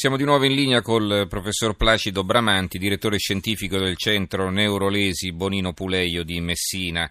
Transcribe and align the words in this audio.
Siamo 0.00 0.16
di 0.16 0.24
nuovo 0.24 0.46
in 0.46 0.54
linea 0.54 0.80
col 0.80 1.26
professor 1.28 1.76
Placido 1.76 2.24
Bramanti, 2.24 2.78
direttore 2.78 3.18
scientifico 3.18 3.76
del 3.76 3.98
centro 3.98 4.48
Neurolesi 4.48 5.30
Bonino 5.30 5.74
Puleio 5.74 6.22
di 6.24 6.40
Messina. 6.40 7.06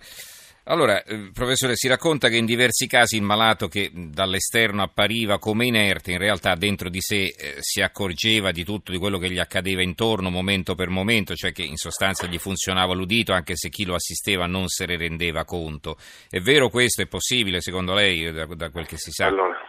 Allora, 0.64 1.04
eh, 1.04 1.30
professore, 1.32 1.76
si 1.76 1.88
racconta 1.88 2.30
che 2.30 2.38
in 2.38 2.48
diversi 2.48 2.88
casi 2.88 3.18
il 3.18 3.22
malato 3.22 3.68
che 3.68 3.92
dall'esterno 3.94 4.82
appariva 4.82 5.38
come 5.38 5.68
inerte, 5.68 6.14
in 6.14 6.18
realtà 6.18 6.56
dentro 6.56 6.90
di 6.90 7.00
sé 7.00 7.26
eh, 7.26 7.58
si 7.60 7.80
accorgeva 7.82 8.52
di 8.52 8.64
tutto, 8.64 8.92
di 8.92 8.98
quello 8.98 9.20
che 9.20 9.30
gli 9.30 9.38
accadeva 9.38 9.84
intorno 9.84 10.32
momento 10.32 10.74
per 10.74 10.90
momento, 10.90 11.36
cioè 11.36 11.52
che 11.52 11.62
in 11.62 11.78
sostanza 11.78 12.26
gli 12.26 12.40
funzionava 12.40 12.96
l'udito 12.96 13.34
anche 13.34 13.56
se 13.56 13.70
chi 13.70 13.86
lo 13.86 13.94
assisteva 13.94 14.48
non 14.48 14.68
se 14.68 14.88
ne 14.88 14.98
rendeva 14.98 15.46
conto. 15.46 15.96
È 16.28 16.40
vero 16.40 16.70
questo? 16.70 17.04
È 17.04 17.06
possibile 17.06 17.62
secondo 17.62 17.94
lei, 17.94 18.32
da, 18.34 18.72
quel 18.72 18.88
che 18.88 18.98
si 18.98 19.12
sa? 19.12 19.28
Allora, 19.28 19.69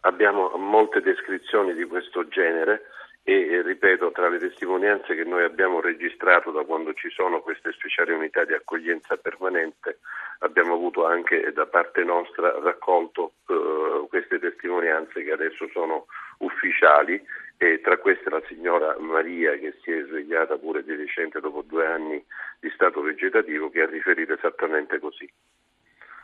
abbiamo 0.00 0.50
molte 0.56 1.00
descrizioni 1.00 1.74
di 1.74 1.84
questo 1.84 2.26
genere 2.28 2.82
e 3.22 3.62
ripeto, 3.62 4.12
tra 4.12 4.28
le 4.28 4.38
testimonianze 4.38 5.14
che 5.14 5.24
noi 5.24 5.44
abbiamo 5.44 5.80
registrato 5.80 6.50
da 6.50 6.64
quando 6.64 6.94
ci 6.94 7.10
sono 7.10 7.40
queste 7.40 7.72
speciali 7.72 8.12
unità 8.12 8.44
di 8.44 8.54
accoglienza 8.54 9.16
permanente, 9.18 9.98
abbiamo 10.38 10.74
avuto 10.74 11.06
anche 11.06 11.52
da 11.52 11.66
parte 11.66 12.02
nostra 12.02 12.58
raccolto 12.60 13.34
eh, 13.46 14.06
queste 14.08 14.38
testimonianze 14.38 15.22
che 15.22 15.32
adesso 15.32 15.68
sono 15.70 16.06
ufficiali 16.38 17.22
e 17.58 17.80
tra 17.82 17.98
queste 17.98 18.30
la 18.30 18.42
signora 18.48 18.96
Maria 18.98 19.52
che 19.58 19.76
si 19.82 19.92
è 19.92 20.02
svegliata 20.06 20.56
pure 20.56 20.82
di 20.82 20.94
recente 20.94 21.40
dopo 21.40 21.60
due 21.60 21.86
anni 21.86 22.24
di 22.58 22.70
stato 22.70 23.02
vegetativo 23.02 23.68
che 23.68 23.82
ha 23.82 23.86
riferito 23.86 24.32
esattamente 24.32 24.98
così. 24.98 25.30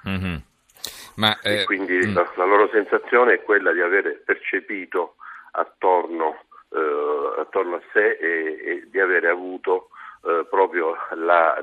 Mm-hmm. 0.09 0.37
Ma, 1.17 1.39
eh, 1.41 1.65
quindi 1.65 2.07
mm. 2.07 2.15
la, 2.15 2.31
la, 2.37 2.45
loro 2.45 2.69
sensazione 2.69 3.35
è 3.35 3.43
quella 3.43 3.73
di 3.73 3.81
aver 3.81 4.23
percepito 4.25 5.17
attorno, 5.53 6.45
eh, 6.71 7.41
attorno 7.41 7.77
a 7.77 7.83
sé 7.93 8.19
e, 8.21 8.61
e, 8.65 8.89
di 8.91 9.01
avere 9.01 9.29
avuto 9.29 9.89
eh, 10.25 10.47
proprio 10.51 10.97
la, 11.15 11.63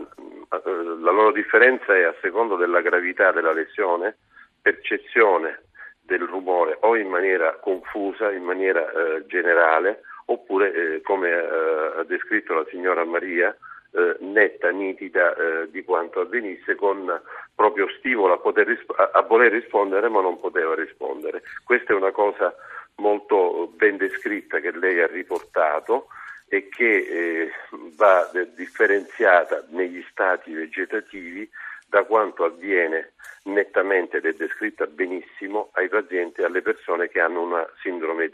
la, 0.50 1.12
loro 1.12 1.32
differenza 1.32 1.96
è 1.96 2.04
a 2.04 2.16
secondo 2.22 2.56
della 2.56 2.82
gravità 2.82 3.32
della 3.32 3.54
lesione, 3.54 4.18
percezione 4.62 5.64
del 6.02 6.22
rumore 6.22 6.78
o 6.82 6.96
in 6.96 7.10
maniera 7.10 7.58
confusa, 7.60 8.32
in 8.32 8.44
maniera 8.44 8.90
eh, 8.92 9.26
generale, 9.28 10.02
oppure 10.26 10.74
eh, 10.74 11.02
come 11.02 11.30
eh, 11.30 12.00
ha 12.00 12.04
descritto 12.04 12.54
la 12.54 12.66
signora 12.70 13.06
Maria, 13.06 13.56
eh, 13.94 14.18
netta, 14.20 14.70
nitida 14.70 15.36
eh, 15.36 15.72
di 15.72 15.84
quanto 15.84 16.22
avvenisse, 16.22 16.76
con 16.76 17.22
proprio 17.54 17.88
stimolo 17.98 18.34
a, 18.34 18.64
risp- 18.64 19.10
a, 19.14 19.22
voler 19.22 19.52
rispondere 19.52 20.10
ma 20.10 20.22
non 20.22 20.40
poteva 20.40 20.76
rispondere. 20.76 21.44
Questa 21.64 21.94
è 21.94 21.96
una 21.96 22.12
cosa 22.12 22.56
molto 22.96 23.72
ben 23.76 23.98
descritta 23.98 24.60
che 24.60 24.72
lei 24.72 25.00
ha 25.00 25.08
riportato 25.08 26.08
e 26.48 26.70
che 26.70 26.86
eh, 26.86 27.52
va 27.96 28.30
differenziata 28.56 29.66
negli 29.70 30.04
stati 30.10 30.54
vegetativi 30.54 31.50
da 31.88 32.04
quanto 32.04 32.44
avviene 32.44 33.14
nettamente 33.44 34.18
ed 34.18 34.26
è 34.26 34.34
descritta 34.34 34.88
benissimo 34.88 35.70
ai 35.74 35.90
pazienti 35.90 36.42
e 36.42 36.46
alle 36.46 36.62
persone 36.62 37.10
che 37.10 37.20
hanno 37.20 37.42
una 37.42 37.68
sindrome 37.82 38.30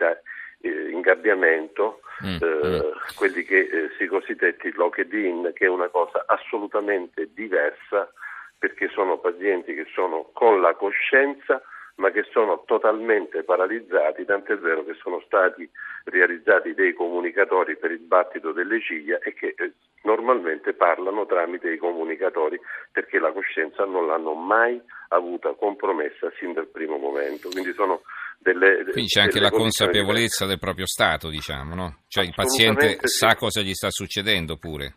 eh, 0.61 0.89
ingabbiamento, 0.91 2.01
mm, 2.23 2.37
eh, 2.41 2.67
mm. 2.67 2.79
quelli 3.15 3.43
che 3.43 3.59
eh, 3.59 3.89
si 3.97 4.07
cosiddetti 4.07 4.71
locked-in, 4.73 5.51
che 5.53 5.65
è 5.65 5.69
una 5.69 5.87
cosa 5.89 6.23
assolutamente 6.27 7.29
diversa 7.33 8.11
perché 8.57 8.89
sono 8.89 9.19
pazienti 9.19 9.73
che 9.73 9.87
sono 9.93 10.29
con 10.33 10.59
la 10.59 10.73
coscienza 10.75 11.61
ma 11.99 12.11
che 12.11 12.23
sono 12.31 12.63
totalmente 12.65 13.43
paralizzati, 13.43 14.25
tant'è 14.25 14.57
vero 14.57 14.85
che 14.85 14.93
sono 14.95 15.21
stati 15.25 15.69
realizzati 16.05 16.73
dei 16.73 16.93
comunicatori 16.93 17.75
per 17.75 17.91
il 17.91 17.99
battito 17.99 18.51
delle 18.51 18.81
ciglia 18.81 19.19
e 19.19 19.33
che 19.33 19.53
eh, 19.57 19.73
normalmente 20.03 20.73
parlano 20.73 21.25
tramite 21.25 21.71
i 21.71 21.77
comunicatori 21.77 22.59
perché 22.91 23.19
la 23.19 23.31
coscienza 23.31 23.83
non 23.83 24.07
l'hanno 24.07 24.33
mai 24.33 24.81
avuta 25.09 25.53
compromessa 25.53 26.31
sin 26.37 26.53
dal 26.53 26.67
primo 26.67 26.97
momento. 26.97 27.49
Quindi 27.49 27.73
sono 27.73 28.01
delle, 28.39 28.83
Quindi 28.91 29.09
c'è 29.09 29.22
anche 29.22 29.39
la 29.39 29.50
consapevolezza 29.50 30.45
del 30.45 30.59
proprio 30.59 30.88
stato, 30.88 31.29
diciamo, 31.29 31.75
no? 31.75 31.97
Cioè 32.07 32.23
il 32.23 32.33
paziente 32.33 32.97
sì. 33.01 33.07
sa 33.07 33.35
cosa 33.35 33.61
gli 33.61 33.73
sta 33.73 33.89
succedendo 33.89 34.57
pure. 34.57 34.95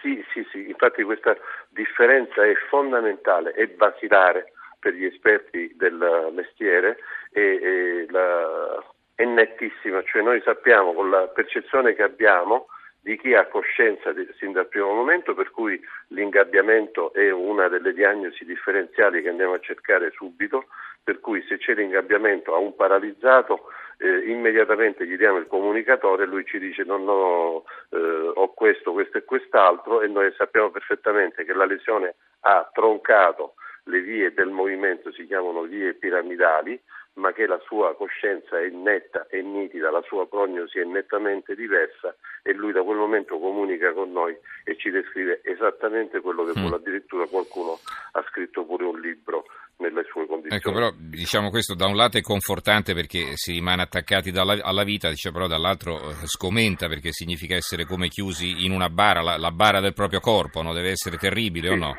Sì, 0.00 0.24
sì, 0.32 0.46
sì, 0.50 0.68
infatti 0.68 1.02
questa 1.02 1.36
differenza 1.68 2.44
è 2.44 2.54
fondamentale, 2.68 3.52
è 3.52 3.66
basilare 3.66 4.52
per 4.78 4.94
gli 4.94 5.04
esperti 5.04 5.72
del 5.76 6.30
mestiere 6.32 6.98
e, 7.30 7.40
e 7.40 8.06
la, 8.10 8.84
è 9.14 9.24
nettissima, 9.24 10.02
cioè 10.04 10.22
noi 10.22 10.40
sappiamo 10.44 10.92
con 10.92 11.10
la 11.10 11.28
percezione 11.28 11.94
che 11.94 12.02
abbiamo 12.02 12.66
di 13.02 13.18
chi 13.18 13.34
ha 13.34 13.46
coscienza 13.46 14.12
di, 14.12 14.26
sin 14.38 14.52
dal 14.52 14.68
primo 14.68 14.94
momento, 14.94 15.34
per 15.34 15.50
cui 15.50 15.80
l'ingabbiamento 16.08 17.12
è 17.12 17.30
una 17.30 17.68
delle 17.68 17.92
diagnosi 17.92 18.44
differenziali 18.44 19.22
che 19.22 19.28
andiamo 19.28 19.54
a 19.54 19.60
cercare 19.60 20.12
subito, 20.12 20.66
per 21.02 21.18
cui 21.18 21.44
se 21.48 21.58
c'è 21.58 21.74
l'ingabbiamento 21.74 22.54
a 22.54 22.58
un 22.58 22.76
paralizzato 22.76 23.66
eh, 23.98 24.30
immediatamente 24.30 25.04
gli 25.06 25.16
diamo 25.16 25.38
il 25.38 25.48
comunicatore 25.48 26.22
e 26.22 26.26
lui 26.26 26.44
ci 26.44 26.58
dice 26.58 26.84
no, 26.84 26.96
no, 26.96 27.64
eh, 27.90 28.32
ho 28.34 28.52
questo, 28.52 28.92
questo 28.92 29.18
e 29.18 29.24
quest'altro 29.24 30.00
e 30.00 30.06
noi 30.06 30.32
sappiamo 30.36 30.70
perfettamente 30.70 31.44
che 31.44 31.52
la 31.52 31.64
lesione 31.64 32.14
ha 32.40 32.68
troncato 32.72 33.54
le 33.86 34.00
vie 34.00 34.32
del 34.32 34.50
movimento, 34.50 35.12
si 35.12 35.26
chiamano 35.26 35.62
vie 35.62 35.94
piramidali, 35.94 36.80
ma 37.14 37.32
che 37.32 37.46
la 37.46 37.60
sua 37.66 37.94
coscienza 37.94 38.58
è 38.58 38.68
netta 38.68 39.26
e 39.28 39.42
nitida, 39.42 39.90
la 39.90 40.02
sua 40.06 40.26
prognosi 40.26 40.78
è 40.78 40.84
nettamente 40.84 41.54
diversa 41.54 42.14
e 42.42 42.54
lui 42.54 42.72
da 42.72 42.82
quel 42.82 42.96
momento 42.96 43.38
comunica 43.38 43.92
con 43.92 44.12
noi 44.12 44.34
e 44.64 44.76
ci 44.78 44.90
descrive 44.90 45.40
esattamente 45.44 46.20
quello 46.20 46.44
che 46.44 46.58
mm. 46.58 46.62
vuole. 46.62 46.76
Addirittura 46.76 47.26
qualcuno 47.26 47.78
ha 48.12 48.24
scritto 48.30 48.64
pure 48.64 48.84
un 48.84 48.98
libro 48.98 49.44
nelle 49.76 50.04
sue 50.10 50.26
condizioni. 50.26 50.56
Ecco, 50.56 50.72
però 50.72 50.90
diciamo 50.96 51.50
questo 51.50 51.74
da 51.74 51.86
un 51.86 51.96
lato 51.96 52.16
è 52.16 52.22
confortante 52.22 52.94
perché 52.94 53.32
si 53.34 53.52
rimane 53.52 53.82
attaccati 53.82 54.30
dalla, 54.30 54.56
alla 54.62 54.84
vita, 54.84 55.10
dice, 55.10 55.32
però 55.32 55.46
dall'altro 55.46 55.98
eh, 55.98 56.14
scomenta 56.24 56.88
perché 56.88 57.12
significa 57.12 57.54
essere 57.54 57.84
come 57.84 58.08
chiusi 58.08 58.64
in 58.64 58.72
una 58.72 58.88
bara, 58.88 59.20
la, 59.20 59.36
la 59.36 59.50
bara 59.50 59.80
del 59.80 59.92
proprio 59.92 60.20
corpo, 60.20 60.62
no? 60.62 60.72
deve 60.72 60.90
essere 60.90 61.18
terribile 61.18 61.68
sì. 61.68 61.74
o 61.74 61.76
no? 61.76 61.96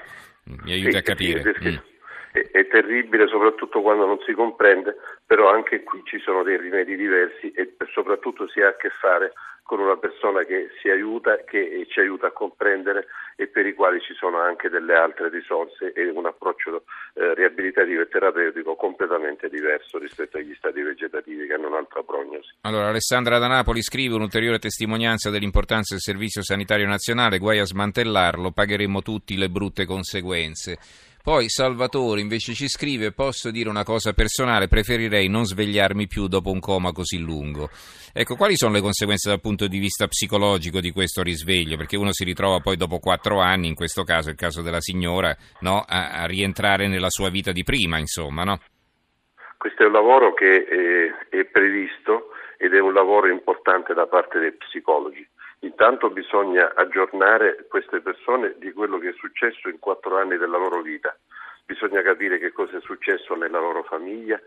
Mi 0.63 0.71
aiuti 0.71 0.91
sì, 0.91 0.97
a 0.97 1.01
capire. 1.01 1.53
Sì, 1.59 1.69
mm 1.69 1.91
è, 2.33 2.49
è, 2.51 2.67
terribile 2.67 3.27
soprattutto 3.27 3.81
quando 3.81 4.05
non 4.05 4.19
si 4.25 4.33
comprende, 4.33 4.97
però 5.25 5.51
anche 5.51 5.83
qui 5.83 6.01
ci 6.03 6.19
sono 6.19 6.41
dei 6.41 6.57
rimedi 6.57 6.95
diversi 6.95 7.51
e 7.51 7.75
soprattutto 7.93 8.47
si 8.49 8.59
ha 8.59 8.69
a 8.69 8.75
che 8.75 8.89
fare 8.89 9.33
con 9.63 9.79
una 9.79 9.95
persona 9.95 10.43
che 10.43 10.69
si 10.81 10.89
aiuta, 10.89 11.37
che 11.45 11.87
ci 11.89 11.99
aiuta 12.01 12.27
a 12.27 12.31
comprendere 12.31 13.07
e 13.35 13.47
per 13.47 13.65
i 13.65 13.73
quali 13.73 14.01
ci 14.01 14.13
sono 14.13 14.39
anche 14.39 14.69
delle 14.69 14.93
altre 14.93 15.29
risorse 15.29 15.93
e 15.93 16.09
un 16.09 16.25
approccio 16.25 16.83
eh, 17.13 17.33
riabilitativo 17.33 18.01
e 18.01 18.07
terapeutico 18.07 18.75
completamente 18.75 19.47
diverso 19.47 19.97
rispetto 19.97 20.37
agli 20.37 20.53
stati 20.55 20.81
vegetativi 20.81 21.47
che 21.47 21.53
hanno 21.53 21.67
un'altra 21.67 22.03
prognosi. 22.03 22.49
Allora, 22.61 22.87
Alessandra 22.87 23.39
da 23.39 23.47
Napoli 23.47 23.81
scrive 23.81 24.15
un'ulteriore 24.15 24.59
testimonianza 24.59 25.29
dell'importanza 25.29 25.93
del 25.93 26.03
Servizio 26.03 26.43
Sanitario 26.43 26.85
Nazionale, 26.85 27.37
guai 27.37 27.59
a 27.59 27.65
smantellarlo, 27.65 28.51
pagheremo 28.51 29.01
tutti 29.01 29.37
le 29.37 29.49
brutte 29.49 29.85
conseguenze. 29.85 30.77
Poi 31.23 31.47
Salvatore 31.47 32.19
invece 32.19 32.51
ci 32.51 32.67
scrive: 32.67 33.13
Posso 33.13 33.49
dire 33.49 33.69
una 33.69 33.85
cosa 33.85 34.11
personale, 34.11 34.67
preferirei 34.67 35.29
non 35.29 35.45
svegliarmi 35.45 36.05
più 36.05 36.27
dopo 36.27 36.51
un 36.51 36.59
coma 36.59 36.91
così 36.91 37.17
lungo. 37.17 37.69
Ecco, 38.11 38.35
quali 38.35 38.57
sono 38.57 38.73
le 38.73 38.81
conseguenze 38.81 39.29
dal 39.29 39.39
punto 39.39 39.67
di 39.67 39.79
vista 39.79 40.05
psicologico 40.07 40.81
di 40.81 40.91
questo 40.91 41.23
risveglio? 41.23 41.77
Perché 41.77 41.95
uno 41.95 42.11
si 42.11 42.25
ritrova 42.25 42.59
poi 42.59 42.75
dopo 42.75 42.99
quattro 42.99 43.39
anni, 43.39 43.69
in 43.69 43.73
questo 43.73 44.03
caso, 44.03 44.31
il 44.31 44.35
caso 44.35 44.61
della 44.61 44.81
signora, 44.81 45.33
no, 45.61 45.85
a, 45.87 46.11
a, 46.11 46.25
rientrare 46.25 46.89
nella 46.89 47.09
sua 47.09 47.29
vita 47.29 47.53
di 47.53 47.63
prima, 47.63 47.99
insomma, 47.99 48.43
no? 48.43 48.59
Questo 49.55 49.83
è 49.83 49.85
un 49.85 49.93
lavoro 49.93 50.33
che 50.33 50.65
è, 50.65 51.37
è 51.37 51.45
previsto 51.45 52.31
ed 52.57 52.73
è 52.73 52.81
un 52.81 52.91
lavoro 52.91 53.29
importante 53.29 53.93
da 53.93 54.07
parte 54.07 54.39
dei 54.39 54.51
psicologi. 54.51 55.25
Intanto 55.63 56.09
bisogna 56.09 56.73
aggiornare 56.75 57.67
queste 57.69 58.01
persone 58.01 58.55
di 58.57 58.73
quello 58.73 58.97
che 58.97 59.09
è 59.09 59.13
successo 59.13 59.69
in 59.69 59.79
quattro 59.79 60.17
anni 60.17 60.37
della 60.37 60.57
loro 60.57 60.81
vita. 60.81 61.15
Bisogna 61.65 62.01
capire 62.01 62.37
che 62.37 62.51
cosa 62.51 62.77
è 62.77 62.81
successo 62.81 63.33
nella 63.35 63.59
loro 63.59 63.83
famiglia, 63.83 64.37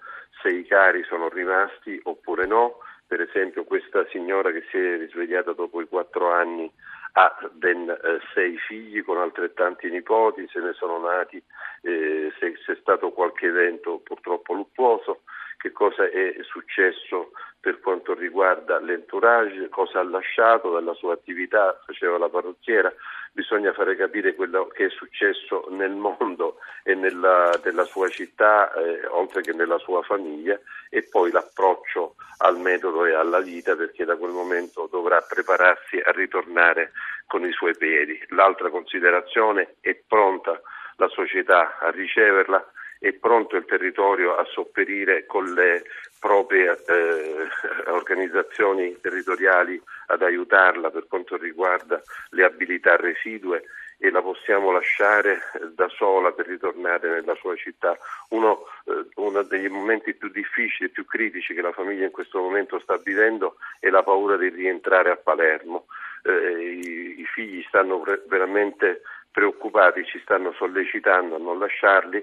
se 0.42 0.48
i 0.48 0.66
cari 0.66 1.02
sono 1.04 1.30
rimasti 1.30 1.98
oppure 2.02 2.46
no. 2.46 2.80
Per 3.06 3.22
esempio 3.22 3.64
questa 3.64 4.04
signora 4.10 4.50
che 4.50 4.64
si 4.70 4.76
è 4.76 4.98
risvegliata 4.98 5.52
dopo 5.52 5.80
i 5.80 5.88
quattro 5.88 6.32
anni 6.32 6.70
ha 7.12 7.34
ben 7.52 7.88
eh, 7.88 8.20
sei 8.34 8.58
figli 8.58 9.02
con 9.02 9.16
altrettanti 9.16 9.88
nipoti, 9.88 10.46
se 10.52 10.60
ne 10.60 10.74
sono 10.74 10.98
nati, 10.98 11.42
eh, 11.80 12.30
se 12.38 12.52
c'è 12.52 12.76
stato 12.78 13.12
qualche 13.12 13.46
evento 13.46 14.00
purtroppo 14.00 14.52
luttuoso, 14.52 15.22
che 15.66 15.72
cosa 15.72 16.08
è 16.08 16.36
successo 16.42 17.32
per 17.58 17.80
quanto 17.80 18.14
riguarda 18.14 18.78
l'entourage, 18.78 19.68
cosa 19.68 19.98
ha 19.98 20.04
lasciato 20.04 20.70
dalla 20.70 20.94
sua 20.94 21.14
attività, 21.14 21.80
faceva 21.84 22.16
la 22.18 22.28
parrucchiera, 22.28 22.92
bisogna 23.32 23.72
fare 23.72 23.96
capire 23.96 24.36
quello 24.36 24.68
che 24.68 24.86
è 24.86 24.88
successo 24.90 25.66
nel 25.70 25.90
mondo 25.90 26.58
e 26.84 26.94
nella, 26.94 27.58
nella 27.64 27.84
sua 27.84 28.08
città, 28.08 28.72
eh, 28.74 29.04
oltre 29.08 29.42
che 29.42 29.52
nella 29.52 29.78
sua 29.78 30.02
famiglia, 30.02 30.56
e 30.88 31.02
poi 31.10 31.32
l'approccio 31.32 32.14
al 32.38 32.60
metodo 32.60 33.04
e 33.04 33.14
alla 33.14 33.40
vita, 33.40 33.74
perché 33.74 34.04
da 34.04 34.16
quel 34.16 34.30
momento 34.30 34.88
dovrà 34.88 35.20
prepararsi 35.22 35.98
a 35.98 36.12
ritornare 36.12 36.92
con 37.26 37.44
i 37.44 37.50
suoi 37.50 37.76
piedi. 37.76 38.16
L'altra 38.28 38.70
considerazione 38.70 39.74
è 39.80 40.00
pronta 40.06 40.60
la 40.98 41.08
società 41.08 41.78
a 41.80 41.90
riceverla 41.90 42.64
è 43.06 43.12
pronto 43.12 43.56
il 43.56 43.64
territorio 43.64 44.34
a 44.34 44.44
sopperire 44.44 45.26
con 45.26 45.52
le 45.54 45.84
proprie 46.18 46.76
eh, 46.86 47.46
organizzazioni 47.90 48.98
territoriali 49.00 49.80
ad 50.06 50.22
aiutarla 50.22 50.90
per 50.90 51.06
quanto 51.06 51.36
riguarda 51.36 52.02
le 52.30 52.44
abilità 52.44 52.96
residue 52.96 53.62
e 53.98 54.10
la 54.10 54.20
possiamo 54.20 54.72
lasciare 54.72 55.40
da 55.74 55.88
sola 55.88 56.32
per 56.32 56.46
ritornare 56.46 57.08
nella 57.08 57.34
sua 57.36 57.54
città. 57.54 57.96
Uno, 58.30 58.64
eh, 58.84 59.06
uno 59.14 59.42
dei 59.42 59.68
momenti 59.68 60.12
più 60.12 60.28
difficili 60.28 60.88
e 60.88 60.92
più 60.92 61.06
critici 61.06 61.54
che 61.54 61.62
la 61.62 61.72
famiglia 61.72 62.04
in 62.04 62.10
questo 62.10 62.40
momento 62.40 62.80
sta 62.80 62.96
vivendo 62.98 63.56
è 63.78 63.88
la 63.88 64.02
paura 64.02 64.36
di 64.36 64.48
rientrare 64.48 65.10
a 65.10 65.16
Palermo. 65.16 65.86
Eh, 66.24 66.80
i, 66.82 67.20
i, 67.20 67.24
figli 67.24 67.64
stanno 67.68 68.02
veramente 68.26 69.02
preoccupati, 69.30 70.04
ci 70.04 70.18
stanno 70.20 70.52
sollecitando 70.52 71.36
a 71.36 71.38
non 71.38 71.58
lasciarli 71.58 72.22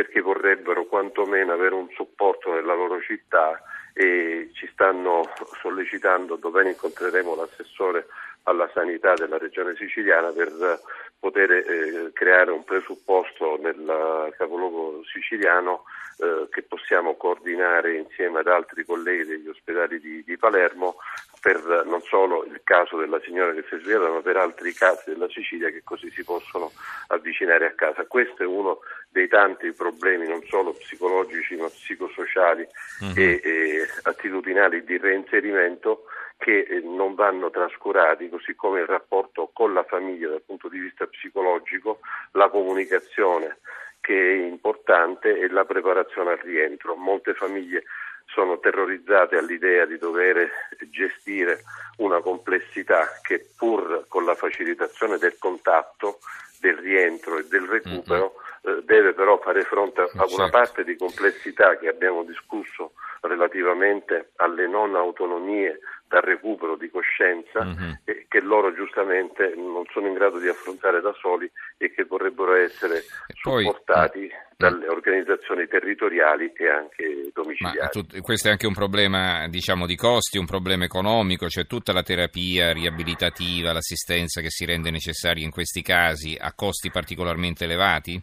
perché 0.00 0.22
vorrebbero 0.22 0.86
quantomeno 0.86 1.52
avere 1.52 1.74
un 1.74 1.88
supporto 1.90 2.54
nella 2.54 2.72
loro 2.72 3.02
città 3.02 3.62
e 3.92 4.48
ci 4.54 4.66
stanno 4.72 5.28
sollecitando, 5.60 6.36
domani 6.36 6.70
incontreremo 6.70 7.34
l'assessore 7.34 8.06
alla 8.44 8.70
sanità 8.72 9.12
della 9.12 9.36
regione 9.36 9.74
siciliana 9.76 10.30
per 10.30 10.80
poter 11.18 11.50
eh, 11.50 12.10
creare 12.14 12.50
un 12.50 12.64
presupposto 12.64 13.58
nel 13.60 14.32
capoluogo 14.38 15.04
siciliano 15.04 15.84
eh, 16.16 16.48
che 16.50 16.62
possiamo 16.62 17.16
coordinare 17.16 17.98
insieme 17.98 18.38
ad 18.38 18.46
altri 18.46 18.86
colleghi 18.86 19.26
degli 19.26 19.48
ospedali 19.48 20.00
di, 20.00 20.24
di, 20.24 20.38
Palermo 20.38 20.96
per 21.40 21.84
non 21.86 22.02
solo 22.02 22.44
il 22.44 22.60
caso 22.62 22.98
della 22.98 23.20
signora 23.20 23.52
che 23.52 23.64
si 23.68 23.74
è 23.74 23.78
svegliata 23.80 24.10
ma 24.10 24.20
per 24.20 24.36
altri 24.36 24.72
casi 24.72 25.10
della 25.10 25.28
Sicilia 25.28 25.70
che 25.70 25.82
così 25.82 26.10
si 26.10 26.22
possono 26.22 26.70
avvicinare 27.08 27.66
a 27.66 27.72
casa. 27.72 28.04
Questo 28.04 28.42
è 28.42 28.46
uno 28.46 28.80
dei 29.08 29.26
tanti 29.26 29.72
problemi 29.72 30.28
non 30.28 30.42
solo 30.44 30.74
psicologici 30.74 31.56
ma 31.56 31.66
psicosociali 31.68 32.66
uh-huh. 33.00 33.12
e, 33.16 33.40
e 33.42 33.88
attitudinali 34.02 34.84
di 34.84 34.98
reinserimento 34.98 36.04
che 36.36 36.60
eh, 36.60 36.80
non 36.80 37.14
vanno 37.14 37.50
trascurati, 37.50 38.28
così 38.28 38.54
come 38.54 38.80
il 38.80 38.86
rapporto 38.86 39.50
con 39.52 39.74
la 39.74 39.84
famiglia 39.84 40.28
dal 40.28 40.42
punto 40.42 40.68
di 40.68 40.78
vista 40.78 41.06
psicologico, 41.06 42.00
la 42.32 42.48
comunicazione 42.48 43.58
che 44.00 44.14
è 44.14 44.46
importante 44.46 45.38
e 45.38 45.48
la 45.50 45.66
preparazione 45.66 46.32
al 46.32 46.38
rientro. 46.38 46.96
Molte 46.96 47.34
famiglie 47.34 47.84
sono 48.32 48.58
terrorizzate 48.58 49.36
all'idea 49.36 49.84
di 49.86 49.98
dover 49.98 50.50
gestire 50.90 51.62
una 51.98 52.20
complessità 52.20 53.20
che 53.22 53.50
pur 53.56 54.06
con 54.08 54.24
la 54.24 54.34
facilitazione 54.34 55.18
del 55.18 55.36
contatto, 55.38 56.18
del 56.60 56.76
rientro 56.76 57.38
e 57.38 57.46
del 57.48 57.66
recupero 57.66 58.34
eh, 58.62 58.82
deve 58.84 59.14
però 59.14 59.38
fare 59.38 59.64
fronte 59.64 60.02
a 60.02 60.08
una 60.12 60.26
certo. 60.28 60.50
parte 60.50 60.84
di 60.84 60.96
complessità 60.96 61.78
che 61.78 61.88
abbiamo 61.88 62.22
discusso 62.24 62.92
relativamente 63.22 64.32
alle 64.36 64.66
non 64.66 64.94
autonomie 64.94 65.80
dal 66.10 66.22
recupero 66.22 66.74
di 66.74 66.90
coscienza 66.90 67.64
mm-hmm. 67.64 67.92
e 68.04 68.26
che 68.28 68.40
loro 68.40 68.74
giustamente 68.74 69.54
non 69.56 69.84
sono 69.92 70.08
in 70.08 70.14
grado 70.14 70.40
di 70.40 70.48
affrontare 70.48 71.00
da 71.00 71.14
soli 71.20 71.48
e 71.78 71.92
che 71.92 72.02
vorrebbero 72.02 72.56
essere 72.56 73.04
supportati 73.40 74.18
poi, 74.18 74.26
eh, 74.26 74.34
dalle 74.56 74.88
organizzazioni 74.88 75.68
territoriali 75.68 76.52
e 76.52 76.68
anche 76.68 77.30
domiciliari. 77.32 77.90
Tu, 77.92 78.20
questo 78.22 78.48
è 78.48 78.50
anche 78.50 78.66
un 78.66 78.74
problema 78.74 79.46
diciamo, 79.46 79.86
di 79.86 79.94
costi, 79.94 80.36
un 80.36 80.46
problema 80.46 80.82
economico, 80.82 81.48
cioè 81.48 81.66
tutta 81.66 81.92
la 81.92 82.02
terapia 82.02 82.72
riabilitativa, 82.72 83.72
l'assistenza 83.72 84.40
che 84.40 84.50
si 84.50 84.64
rende 84.64 84.90
necessaria 84.90 85.44
in 85.44 85.52
questi 85.52 85.80
casi 85.80 86.36
a 86.36 86.52
costi 86.54 86.90
particolarmente 86.90 87.66
elevati? 87.66 88.20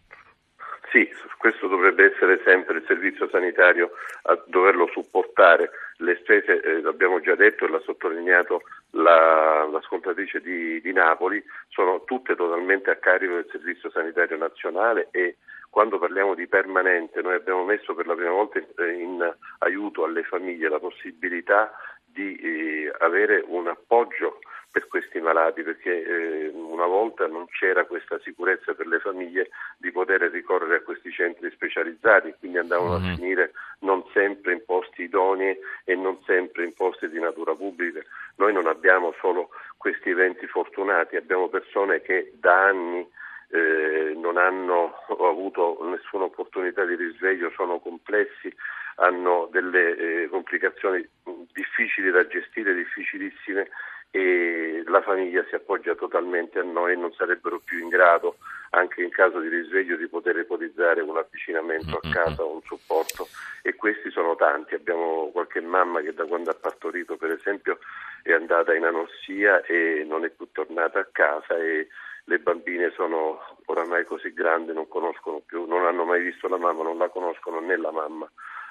Sì, 0.92 1.10
questo 1.38 1.68
dovrebbe 1.68 2.14
essere 2.14 2.42
sempre 2.46 2.78
il 2.78 2.86
servizio 2.88 3.28
sanitario 3.30 3.92
a 4.24 4.42
doverlo 4.46 4.88
supportare. 4.88 5.70
Le 5.98 6.16
spese, 6.22 6.62
eh, 6.62 6.82
l'abbiamo 6.82 7.20
già 7.20 7.36
detto 7.36 7.66
e 7.66 7.70
l'ha 7.70 7.82
sottolineato 7.82 8.62
la, 8.92 9.68
l'ascoltatrice 9.70 10.40
di, 10.40 10.80
di, 10.80 10.94
Napoli, 10.94 11.44
sono 11.68 12.04
tutte 12.06 12.36
totalmente 12.36 12.90
a 12.90 12.96
carico 12.96 13.34
del 13.34 13.48
servizio 13.52 13.90
sanitario 13.90 14.38
nazionale 14.38 15.10
e 15.12 15.38
quando 15.70 16.00
parliamo 16.00 16.36
di 16.36 16.48
permanente 16.48 17.22
noi 17.22 17.36
abbiamo 17.36 17.66
messo 17.66 17.94
per 17.94 18.08
la 18.08 18.16
prima 18.16 18.32
volta 18.32 18.60
in, 18.60 19.00
in 19.00 19.36
aiuto 19.60 20.06
alle 20.06 20.24
famiglie 20.24 20.70
la 20.70 20.80
possibilità 20.80 21.72
di 22.06 22.36
eh, 22.38 22.94
avere 23.00 23.44
un 23.46 23.68
appoggio 23.68 24.40
per 24.72 24.88
questi 24.88 25.20
malati 25.20 25.64
perché 25.64 26.04
eh, 26.04 26.48
una 26.54 26.86
volta 26.86 27.26
non 27.28 27.48
c'era 27.48 27.86
questa 27.86 28.20
sicurezza 28.20 28.74
per 28.74 28.88
le 28.88 29.00
famiglie 29.00 29.50
di 29.78 29.92
poter 29.92 30.22
ricorrere 30.30 30.78
a 30.78 30.82
questi 30.82 31.12
centri 31.12 31.50
specializzati, 31.52 32.36
quindi 32.40 32.58
andavano 32.58 33.00
mm-hmm. 33.00 33.12
a 33.12 33.16
finire 33.16 33.52
non 33.80 34.04
sempre 34.14 34.54
in 34.54 34.64
posti 34.66 35.04
idonei 35.04 35.58
e 35.84 35.96
non 35.96 36.22
sempre 36.26 36.66
in 36.66 36.74
posti 36.74 37.10
di 37.10 37.20
natura 37.20 37.56
pubblica. 37.56 38.02
Noi 38.36 38.54
non 38.54 38.68
abbiamo 38.68 39.14
solo 39.20 39.50
questi 39.78 40.10
eventi 40.10 40.46
fortunati, 40.48 41.16
abbiamo 41.16 41.48
persone 41.48 42.02
che 42.02 42.34
da 42.36 42.68
anni 42.68 43.08
eh, 43.50 44.14
non 44.16 44.38
hanno 44.38 44.94
avuto 45.08 45.78
nessuna 45.90 46.26
opportunità 46.26 46.84
di 46.86 46.96
risveglio, 46.96 47.52
sono 47.56 47.80
complessi, 47.80 48.54
hanno 48.96 49.48
delle 49.52 49.96
eh, 49.96 50.28
complicazioni 50.30 51.08
difficili 51.54 52.12
da 52.12 52.28
gestire, 52.28 52.74
difficilissime 52.74 53.70
e 54.18 54.84
la 54.88 55.02
famiglia 55.04 55.46
si 55.48 55.54
appoggia 55.54 55.94
totalmente 55.94 56.58
a 56.58 56.64
noi 56.64 56.94
e 56.94 56.96
non 56.96 57.14
sarebbero 57.14 57.60
più 57.64 57.78
in 57.78 57.88
grado, 57.88 58.38
anche 58.72 59.04
in 59.04 59.12
caso 59.12 59.40
di 59.40 59.48
risveglio, 59.48 59.96
di 59.96 60.08
poter 60.08 60.38
ipotizzare 60.38 61.02
un 61.02 61.16
avvicinamento 61.16 62.00
a 62.02 62.10
casa 62.10 62.42
o 62.42 62.56
un 62.56 62.62
supporto. 62.64 63.28
E 63.62 63.76
questi 63.76 64.10
sono 64.10 64.36
tanti. 64.36 64.74
Abbiamo 64.74 65.30
qualche 65.32 65.62
mamma 65.62 66.02
che 66.02 66.16
da 66.16 66.26
quando 66.26 66.50
ha 66.50 66.56
partorito 66.56 67.16
per 67.16 67.30
esempio 67.30 67.78
è 68.24 68.32
andata 68.34 68.74
in 68.74 68.86
anossia 68.86 69.62
e 69.62 70.04
non 70.08 70.26
è 70.26 70.32
più 70.32 70.48
tornata 70.52 71.00
a 71.00 71.08
casa 71.12 71.56
e 71.56 71.88
le 72.24 72.40
bambine 72.40 72.92
sono 72.96 73.40
oramai 73.66 74.04
così 74.04 74.34
grandi, 74.34 74.74
non 74.74 74.88
conoscono 74.88 75.44
più, 75.46 75.66
non 75.66 75.86
hanno 75.86 76.06
mai 76.06 76.24
visto 76.24 76.48
la 76.48 76.58
mamma, 76.58 76.82
non 76.82 76.98
la 76.98 77.10
conoscono 77.10 77.60
né 77.60 77.78
la 77.78 77.92
mamma. 77.92 78.28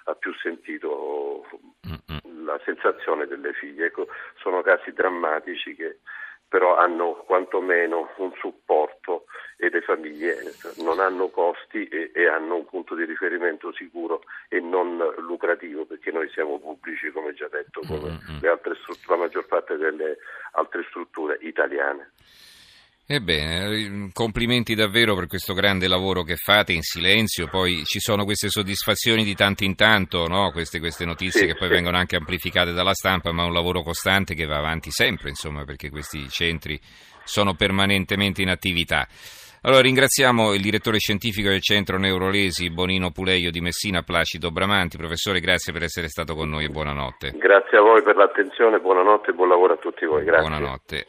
Ha 0.09 0.15
più 0.15 0.35
sentito 0.35 1.47
la 2.47 2.59
sensazione 2.65 3.27
delle 3.27 3.53
figlie. 3.53 3.87
Ecco, 3.87 4.07
sono 4.41 4.63
casi 4.63 4.93
drammatici 4.93 5.75
che 5.75 5.99
però 6.49 6.77
hanno 6.77 7.25
quantomeno 7.27 8.11
un 8.19 8.33
supporto 8.39 9.25
e 9.57 9.69
le 9.69 9.81
famiglie 9.81 10.37
non 10.77 11.01
hanno 11.01 11.29
costi 11.29 11.89
e, 11.89 12.13
e, 12.15 12.29
hanno 12.29 12.57
un 12.57 12.65
punto 12.67 12.95
di 12.95 13.05
riferimento 13.05 13.73
sicuro 13.73 14.23
e 14.49 14.61
non 14.61 14.97
lucrativo 15.19 15.87
perché 15.87 16.13
noi 16.13 16.31
siamo 16.31 16.59
pubblici 16.61 17.11
come 17.11 17.35
già 17.35 17.49
detto 17.49 17.81
come 17.87 18.11
mm-hmm. 18.11 18.45
altre, 18.49 18.75
la 19.09 19.17
maggior 19.17 19.47
parte 19.47 19.77
delle 19.77 20.19
altre 20.53 20.85
strutture 20.89 21.37
italiane. 21.41 22.13
Ebbene, 23.09 24.11
complimenti 24.13 24.75
davvero 24.75 25.15
per 25.15 25.29
questo 25.29 25.55
grande 25.55 25.87
lavoro 25.87 26.25
che 26.25 26.35
fate 26.35 26.73
in 26.73 26.83
silenzio, 26.83 27.47
poi 27.47 27.85
ci 27.85 28.01
sono 28.01 28.25
queste 28.25 28.49
soddisfazioni 28.49 29.23
di 29.23 29.37
tanto 29.37 29.63
in 29.63 29.77
tanto, 29.77 30.27
no? 30.27 30.51
queste, 30.51 30.81
queste, 30.81 31.05
notizie 31.05 31.43
sì, 31.43 31.47
che 31.47 31.55
poi 31.55 31.69
sì. 31.69 31.75
vengono 31.75 31.99
anche 31.99 32.17
amplificate 32.17 32.73
dalla 32.73 32.95
stampa, 32.95 33.31
ma 33.31 33.45
è 33.45 33.47
un 33.47 33.53
lavoro 33.53 33.83
costante 33.83 34.35
che 34.35 34.45
va 34.45 34.57
avanti 34.57 34.91
sempre, 34.91 35.29
insomma, 35.29 35.65
perché 35.65 35.89
questi 35.89 36.29
centri 36.29 36.81
sono 37.23 37.55
permanentemente 37.55 38.43
in 38.43 38.49
attività. 38.49 39.07
Allora 39.63 39.83
ringraziamo 39.83 40.53
il 40.53 40.61
direttore 40.61 40.99
scientifico 40.99 41.49
del 41.49 41.63
Centro 41.63 41.99
Neurolesi 41.99 42.71
Bonino 42.71 43.13
Puleio 43.13 43.53
di 43.53 43.61
Messina, 43.61 44.03
Placido 44.03 44.51
Bramanti. 44.51 44.97
Professore, 44.97 45.39
grazie 45.39 45.73
per 45.73 45.83
essere 45.83 46.09
stato 46.09 46.35
con 46.35 46.49
noi 46.49 46.65
e 46.65 46.69
buonanotte. 46.69 47.35
Grazie 47.37 47.79
a 47.79 47.83
voi 47.83 48.03
per 48.03 48.17
l'attenzione, 48.17 48.79
buonanotte 48.81 49.31
e 49.31 49.35
buon 49.35 49.49
lavoro 49.49 49.75
a 49.75 49.77
tutti 49.77 50.05
voi. 50.07 50.25
Grazie. 50.25 50.49
Buonanotte. 50.49 51.05